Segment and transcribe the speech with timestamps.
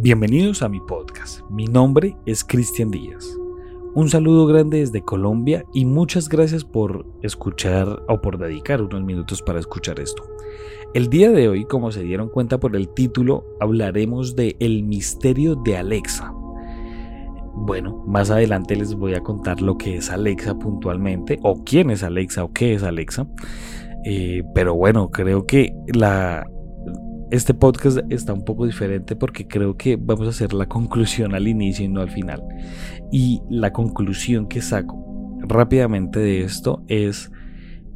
[0.00, 1.40] Bienvenidos a mi podcast.
[1.50, 3.36] Mi nombre es Cristian Díaz.
[3.96, 9.42] Un saludo grande desde Colombia y muchas gracias por escuchar o por dedicar unos minutos
[9.42, 10.22] para escuchar esto.
[10.94, 15.56] El día de hoy, como se dieron cuenta por el título, hablaremos de El misterio
[15.56, 16.32] de Alexa.
[17.54, 22.04] Bueno, más adelante les voy a contar lo que es Alexa puntualmente, o quién es
[22.04, 23.26] Alexa o qué es Alexa.
[24.04, 26.46] Eh, pero bueno, creo que la,
[27.30, 31.46] este podcast está un poco diferente porque creo que vamos a hacer la conclusión al
[31.46, 32.42] inicio y no al final.
[33.12, 37.30] Y la conclusión que saco rápidamente de esto es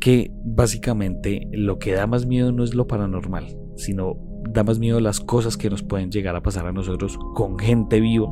[0.00, 4.16] que básicamente lo que da más miedo no es lo paranormal, sino
[4.52, 8.00] da más miedo las cosas que nos pueden llegar a pasar a nosotros con gente
[8.00, 8.28] viva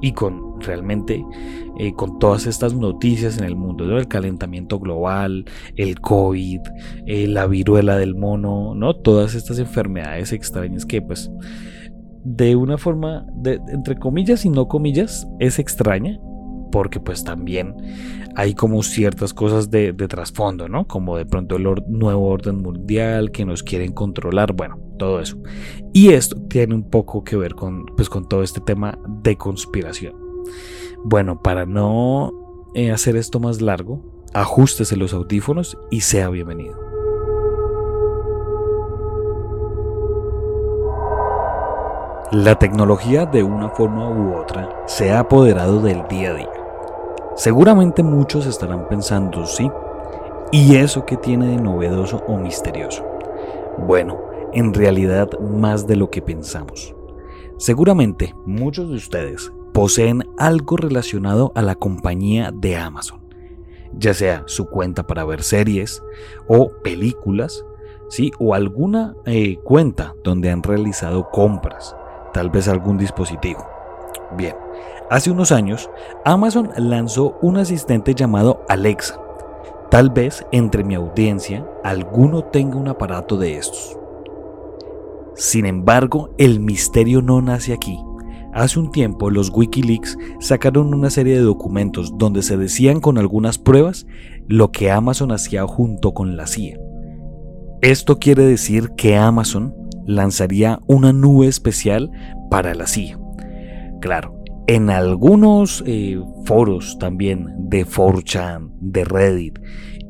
[0.00, 1.24] y con realmente
[1.78, 5.44] eh, con todas estas noticias en el mundo, el calentamiento global,
[5.76, 6.60] el COVID,
[7.06, 8.94] eh, la viruela del mono, ¿no?
[8.94, 11.30] Todas estas enfermedades extrañas que pues
[12.24, 16.20] de una forma, de, entre comillas y no comillas, es extraña,
[16.72, 17.76] porque pues también
[18.34, 20.88] hay como ciertas cosas de, trasfondo, ¿no?
[20.88, 25.38] Como de pronto el nuevo orden mundial que nos quieren controlar, bueno, todo eso.
[25.92, 30.16] Y esto tiene un poco que ver con, pues, con todo este tema de conspiración.
[31.04, 32.32] Bueno, para no
[32.74, 36.80] eh, hacer esto más largo, ajustese los audífonos y sea bienvenido.
[42.32, 46.61] La tecnología de una forma u otra se ha apoderado del día a día
[47.34, 49.70] Seguramente muchos estarán pensando, sí,
[50.50, 53.06] ¿y eso qué tiene de novedoso o misterioso?
[53.78, 54.20] Bueno,
[54.52, 56.94] en realidad más de lo que pensamos.
[57.56, 63.22] Seguramente muchos de ustedes poseen algo relacionado a la compañía de Amazon,
[63.96, 66.02] ya sea su cuenta para ver series
[66.48, 67.64] o películas,
[68.10, 68.30] ¿sí?
[68.38, 71.96] o alguna eh, cuenta donde han realizado compras,
[72.34, 73.71] tal vez algún dispositivo.
[74.36, 74.54] Bien,
[75.10, 75.90] hace unos años
[76.24, 79.20] Amazon lanzó un asistente llamado Alexa.
[79.90, 83.98] Tal vez entre mi audiencia alguno tenga un aparato de estos.
[85.34, 87.98] Sin embargo, el misterio no nace aquí.
[88.54, 93.58] Hace un tiempo los Wikileaks sacaron una serie de documentos donde se decían con algunas
[93.58, 94.06] pruebas
[94.46, 96.78] lo que Amazon hacía junto con la CIA.
[97.80, 99.74] Esto quiere decir que Amazon
[100.06, 102.10] lanzaría una nube especial
[102.50, 103.21] para la CIA.
[104.02, 104.34] Claro,
[104.66, 109.60] en algunos eh, foros también de 4chan, de Reddit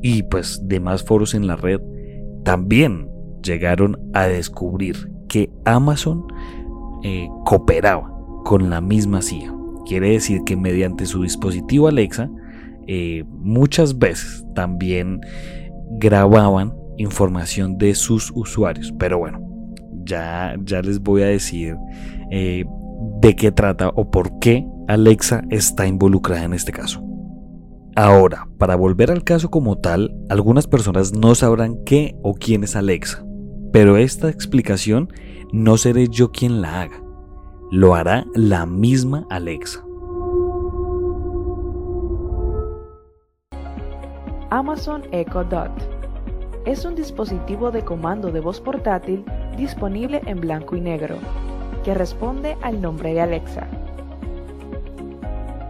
[0.01, 1.79] y pues demás foros en la red,
[2.43, 3.07] también
[3.43, 6.25] llegaron a descubrir que Amazon
[7.03, 8.11] eh, cooperaba
[8.43, 9.53] con la misma CIA.
[9.85, 12.31] Quiere decir que mediante su dispositivo Alexa,
[12.87, 15.21] eh, muchas veces también
[15.99, 18.91] grababan información de sus usuarios.
[18.97, 19.39] Pero bueno,
[20.03, 21.75] ya, ya les voy a decir
[23.23, 27.01] de qué trata o por qué Alexa está involucrada en este caso.
[27.95, 32.75] Ahora, para volver al caso como tal, algunas personas no sabrán qué o quién es
[32.75, 33.25] Alexa,
[33.71, 35.07] pero esta explicación
[35.53, 37.01] no seré yo quien la haga,
[37.71, 39.81] lo hará la misma Alexa.
[44.49, 45.71] Amazon Echo Dot
[46.65, 49.23] es un dispositivo de comando de voz portátil
[49.55, 51.17] disponible en blanco y negro
[51.83, 53.67] que responde al nombre de Alexa.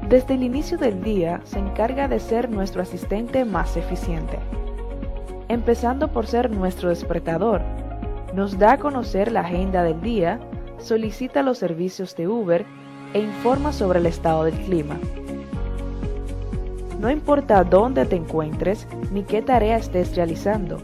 [0.10, 4.38] Desde el inicio del día se encarga de ser nuestro asistente más eficiente.
[5.48, 7.62] Empezando por ser nuestro despertador,
[8.34, 10.40] nos da a conocer la agenda del día,
[10.78, 12.66] solicita los servicios de Uber
[13.14, 14.98] e informa sobre el estado del clima.
[17.00, 20.78] No importa dónde te encuentres ni qué tarea estés realizando,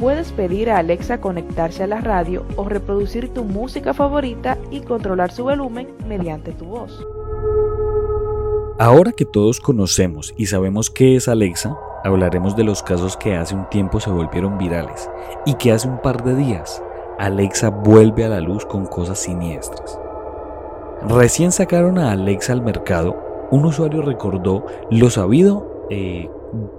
[0.00, 5.30] Puedes pedir a Alexa conectarse a la radio o reproducir tu música favorita y controlar
[5.30, 7.06] su volumen mediante tu voz.
[8.78, 13.54] Ahora que todos conocemos y sabemos qué es Alexa, hablaremos de los casos que hace
[13.54, 15.10] un tiempo se volvieron virales
[15.44, 16.82] y que hace un par de días
[17.18, 20.00] Alexa vuelve a la luz con cosas siniestras.
[21.06, 26.30] Recién sacaron a Alexa al mercado, un usuario recordó lo sabido eh,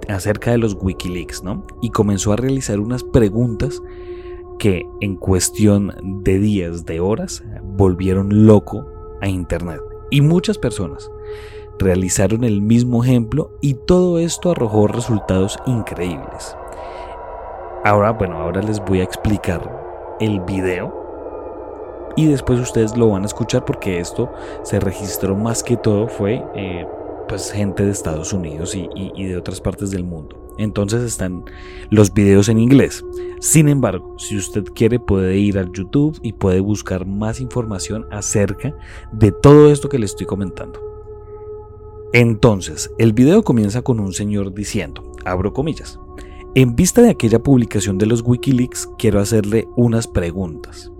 [0.08, 1.66] acerca de los Wikileaks, ¿no?
[1.80, 3.82] Y comenzó a realizar unas preguntas
[4.58, 8.86] que en cuestión de días, de horas, volvieron loco
[9.20, 9.80] a Internet.
[10.10, 11.10] Y muchas personas
[11.78, 16.56] realizaron el mismo ejemplo y todo esto arrojó resultados increíbles.
[17.84, 21.02] Ahora, bueno, ahora les voy a explicar el video
[22.14, 24.30] y después ustedes lo van a escuchar porque esto
[24.62, 26.86] se registró más que todo fue eh,
[27.32, 30.54] pues gente de Estados Unidos y, de otras partes del mundo.
[30.58, 31.46] entonces están
[31.88, 33.02] los videos en inglés.
[33.40, 38.76] Sin embargo, si usted quiere puede ir al YouTube y puede buscar más información acerca
[39.12, 40.78] de todo esto que le estoy comentando.
[42.12, 45.98] Entonces, el video comienza con un señor diciendo, abro comillas,
[46.54, 50.92] en vista de aquella publicación de los Wikileaks, quiero hacerle unas preguntas.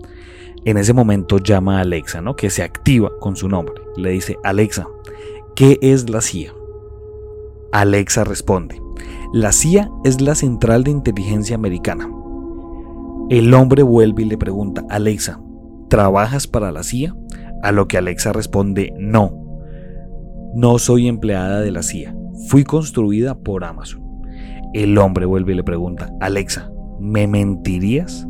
[0.65, 2.35] En ese momento llama a Alexa, ¿no?
[2.35, 3.83] Que se activa con su nombre.
[3.97, 4.87] Le dice, Alexa,
[5.55, 6.53] ¿qué es la CIA?
[7.71, 8.81] Alexa responde,
[9.33, 12.09] la CIA es la Central de Inteligencia Americana.
[13.29, 15.41] El hombre vuelve y le pregunta, Alexa,
[15.89, 17.15] ¿trabajas para la CIA?
[17.61, 19.43] A lo que Alexa responde, no,
[20.53, 22.15] no soy empleada de la CIA,
[22.47, 24.03] fui construida por Amazon.
[24.73, 28.27] El hombre vuelve y le pregunta, Alexa, ¿me mentirías?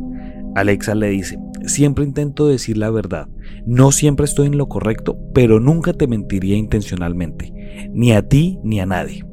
[0.54, 3.28] Alexa le dice, siempre intento decir la verdad,
[3.66, 7.52] no siempre estoy en lo correcto, pero nunca te mentiría intencionalmente,
[7.92, 9.24] ni a ti ni a nadie.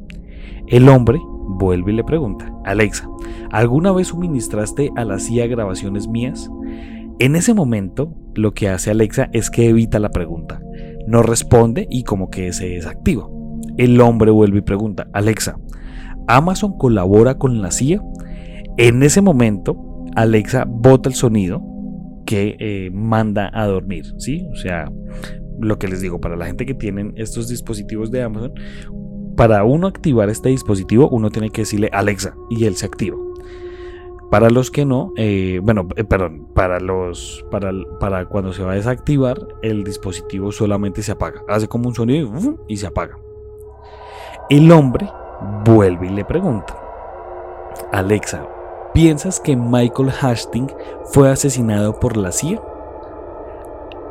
[0.67, 3.09] El hombre vuelve y le pregunta, Alexa,
[3.51, 6.49] ¿alguna vez suministraste a la CIA grabaciones mías?
[7.19, 10.61] En ese momento, lo que hace Alexa es que evita la pregunta,
[11.07, 13.27] no responde y como que se desactiva.
[13.77, 15.57] El hombre vuelve y pregunta, Alexa,
[16.27, 18.01] Amazon colabora con la CIA.
[18.77, 21.61] En ese momento, Alexa bota el sonido
[22.31, 24.47] que eh, manda a dormir, ¿sí?
[24.53, 24.89] O sea,
[25.59, 28.53] lo que les digo, para la gente que tienen estos dispositivos de Amazon,
[29.35, 33.17] para uno activar este dispositivo, uno tiene que decirle Alexa y él se activa.
[34.29, 38.71] Para los que no, eh, bueno, eh, perdón, para los, para, para cuando se va
[38.71, 41.43] a desactivar, el dispositivo solamente se apaga.
[41.49, 42.31] Hace como un sonido
[42.69, 43.17] y se apaga.
[44.49, 45.05] El hombre
[45.65, 46.77] vuelve y le pregunta,
[47.91, 48.47] Alexa,
[48.93, 50.73] ¿piensas que Michael Hastings
[51.05, 52.61] fue asesinado por la CIA?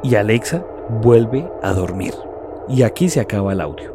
[0.02, 0.64] Y Alexa
[1.02, 2.14] vuelve a dormir.
[2.68, 3.94] Y aquí se acaba el audio.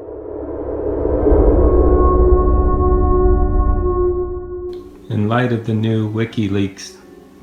[5.09, 6.97] In light of the new WikiLeaks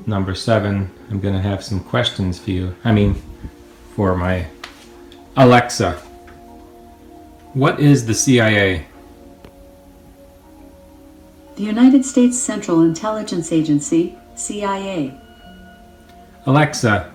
[0.05, 2.75] number seven, I'm going to have some questions for you.
[2.83, 3.15] I mean,
[3.95, 4.45] for my
[5.35, 5.93] Alexa.
[7.53, 8.85] What is the CIA?
[11.55, 15.13] The United States Central Intelligence Agency, CIA.
[16.47, 17.11] Alexa,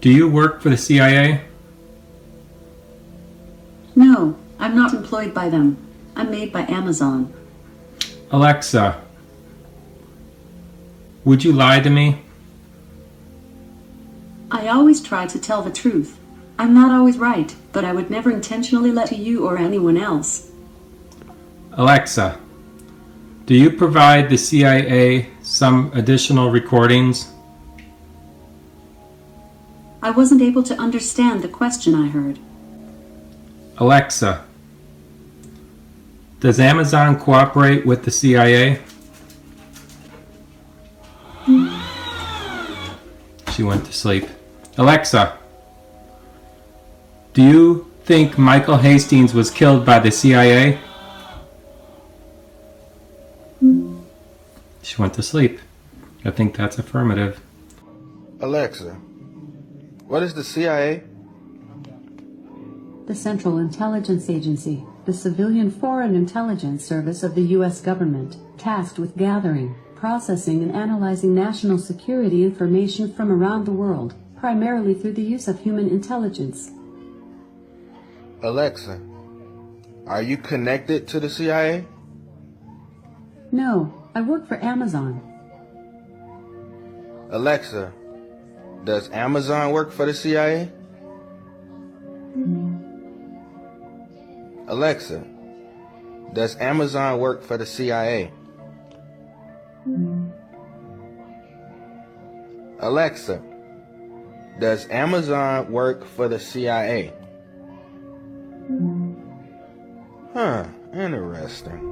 [0.00, 1.42] do you work for the CIA?
[3.94, 5.76] No, I'm not employed by them.
[6.16, 7.32] I'm made by Amazon.
[8.30, 9.02] Alexa,
[11.26, 12.22] would you lie to me?
[14.50, 16.18] I always try to tell the truth.
[16.58, 20.50] I'm not always right, but I would never intentionally lie to you or anyone else.
[21.72, 22.38] Alexa,
[23.52, 27.30] do you provide the CIA some additional recordings?
[30.02, 32.38] I wasn't able to understand the question I heard.
[33.76, 34.46] Alexa,
[36.40, 38.80] does Amazon cooperate with the CIA?
[41.44, 41.68] Hmm.
[43.52, 44.28] She went to sleep.
[44.78, 45.36] Alexa,
[47.34, 50.80] do you think Michael Hastings was killed by the CIA?
[54.82, 55.60] She went to sleep.
[56.24, 57.40] I think that's affirmative.
[58.40, 58.94] Alexa,
[60.06, 61.04] what is the CIA?
[63.06, 67.80] The Central Intelligence Agency, the civilian foreign intelligence service of the U.S.
[67.80, 74.94] government, tasked with gathering, processing, and analyzing national security information from around the world, primarily
[74.94, 76.70] through the use of human intelligence.
[78.42, 79.00] Alexa,
[80.06, 81.86] are you connected to the CIA?
[83.52, 85.20] No, I work for Amazon.
[87.30, 87.92] Alexa,
[88.84, 90.70] does Amazon work for the CIA?
[94.68, 95.24] Alexa,
[96.34, 98.30] does Amazon work for the CIA?
[102.80, 103.42] Alexa,
[104.58, 107.12] does Amazon work for the CIA?
[110.34, 111.91] Huh, interesting.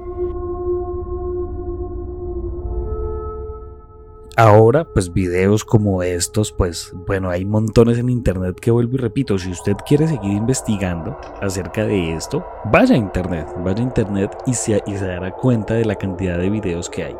[4.43, 9.37] Ahora, pues videos como estos, pues bueno, hay montones en internet que vuelvo y repito,
[9.37, 14.55] si usted quiere seguir investigando acerca de esto, vaya a internet, vaya a internet y
[14.55, 17.15] se, y se dará cuenta de la cantidad de videos que hay.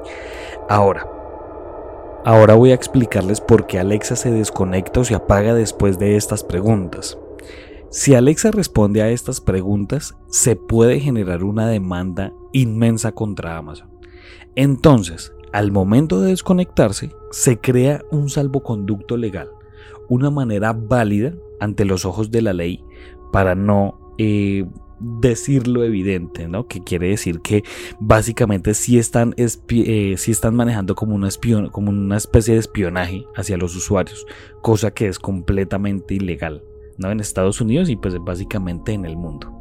[0.68, 1.08] Ahora,
[2.26, 6.44] ahora voy a explicarles por qué Alexa se desconecta o se apaga después de estas
[6.44, 7.20] preguntas.
[7.92, 13.92] Si Alexa responde a estas preguntas, se puede generar una demanda inmensa contra Amazon.
[14.56, 19.50] Entonces, al momento de desconectarse, se crea un salvoconducto legal,
[20.10, 22.84] una manera válida ante los ojos de la ley
[23.32, 24.66] para no, eh,
[25.02, 26.68] decir lo evidente, ¿no?
[26.68, 27.64] Que quiere decir que
[28.00, 30.16] básicamente sí están, eh,
[30.52, 31.30] manejando como una,
[31.72, 34.26] como una especie de espionaje hacia los usuarios,
[34.62, 36.64] cosa que es completamente ilegal,
[36.98, 37.12] ¿no?
[37.12, 39.52] En Estados Unidos y pues básicamente en el mundo.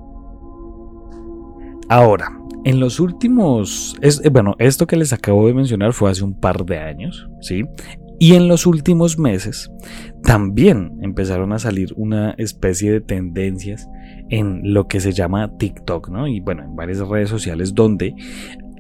[1.89, 6.39] Ahora, en los últimos, eh, bueno, esto que les acabo de mencionar fue hace un
[6.39, 7.65] par de años, ¿sí?
[8.19, 9.71] Y en los últimos meses
[10.23, 13.89] también empezaron a salir una especie de tendencias
[14.29, 16.29] en lo que se llama TikTok, ¿no?
[16.29, 18.15] Y bueno, en varias redes sociales donde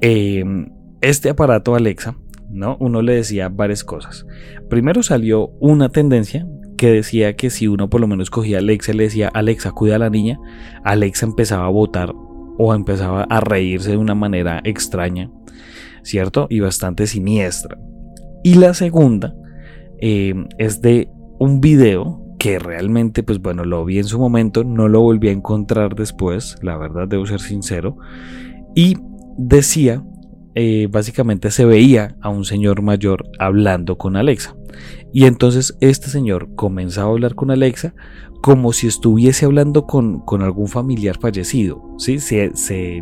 [0.02, 0.44] eh,
[1.00, 2.16] este aparato Alexa,
[2.50, 2.76] ¿no?
[2.80, 4.26] Uno le decía varias cosas.
[4.68, 6.46] Primero salió una tendencia
[6.76, 9.72] que decía que si uno por lo menos cogía a Alexa y le decía Alexa,
[9.72, 10.38] cuida a la niña,
[10.84, 12.12] Alexa empezaba a votar
[12.62, 15.30] o empezaba a reírse de una manera extraña,
[16.02, 16.46] ¿cierto?
[16.50, 17.78] Y bastante siniestra.
[18.44, 19.34] Y la segunda
[19.98, 24.88] eh, es de un video que realmente, pues bueno, lo vi en su momento, no
[24.88, 27.96] lo volví a encontrar después, la verdad debo ser sincero,
[28.74, 28.98] y
[29.38, 30.04] decía,
[30.54, 34.54] eh, básicamente se veía a un señor mayor hablando con Alexa.
[35.12, 37.94] Y entonces este señor comenzaba a hablar con Alexa
[38.42, 41.82] como si estuviese hablando con, algún familiar fallecido.
[41.98, 42.18] ¿sí?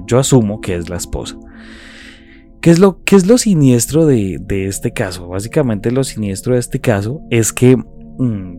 [0.06, 1.36] Yo asumo que es la esposa.
[2.60, 5.28] ¿Qué es lo, es lo siniestro de, este caso?
[5.28, 8.58] Básicamente lo siniestro de este caso es que mm,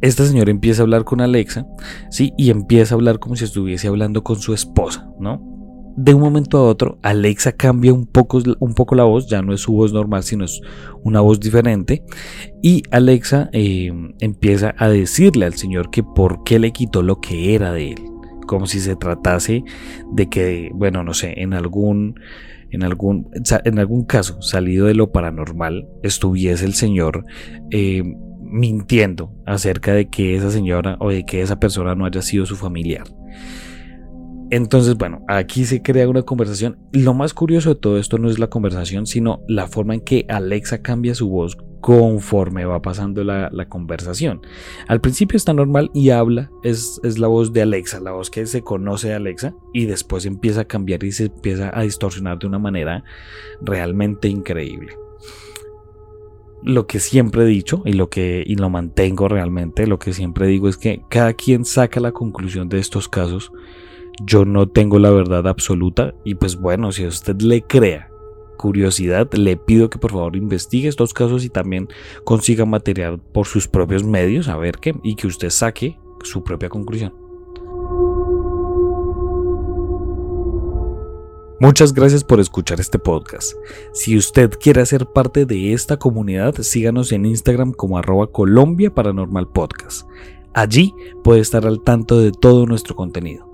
[0.00, 1.66] esta señora empieza a hablar con Alexa,
[2.10, 2.32] ¿sí?
[2.36, 5.53] Y empieza a hablar como si estuviese hablando con su esposa, ¿no?
[5.96, 9.54] De un momento a otro, Alexa cambia un poco, un poco la voz, ya no
[9.54, 10.60] es su voz normal, sino es
[11.04, 12.02] una voz diferente.
[12.62, 17.54] Y Alexa eh, empieza a decirle al señor que por qué le quitó lo que
[17.54, 18.14] era de él
[18.46, 19.64] como si se tratase
[20.12, 22.20] de que, bueno, no sé, en algún,
[22.70, 23.30] en algún,
[23.64, 27.24] en algún caso salido de lo paranormal estuviese el señor
[27.70, 28.02] eh,
[28.42, 32.56] mintiendo acerca de que esa señora o de que esa persona no haya sido su
[32.56, 33.04] familiar.
[34.50, 36.78] Entonces, bueno, aquí se crea una conversación.
[36.92, 40.26] Lo más curioso de todo esto no es la conversación, sino la forma en que
[40.28, 44.40] Alexa cambia su voz conforme va pasando la, conversación.
[44.88, 48.46] Al principio está normal y habla, es, es, la voz de Alexa, la voz que
[48.46, 52.46] se conoce de Alexa, y después empieza a cambiar y se empieza a distorsionar de
[52.46, 53.04] una manera
[53.60, 54.96] realmente increíble.
[56.62, 60.46] Lo que siempre he dicho y lo que y lo mantengo realmente, lo que siempre
[60.46, 63.52] digo es que cada quien saca la conclusión de estos casos.
[64.22, 68.08] Yo no tengo la verdad absoluta y pues bueno, si a usted le crea
[68.56, 71.88] curiosidad, le pido que por favor investigue estos casos y también
[72.24, 76.68] consiga material por sus propios medios, a ver qué, y que usted saque su propia
[76.68, 77.12] conclusión.
[81.60, 83.52] Muchas gracias por escuchar este podcast.
[83.92, 89.48] Si usted quiere ser parte de esta comunidad, síganos en Instagram como arroba Colombia Paranormal
[89.48, 90.06] Podcast.
[90.52, 93.53] Allí puede estar al tanto de todo nuestro contenido.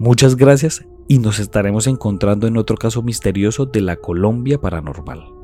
[0.00, 5.39] Muchas gracias y nos estaremos encontrando en otro caso misterioso de la Colombia paranormal.